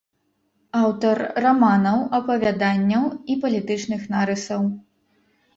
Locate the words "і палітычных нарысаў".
3.35-4.61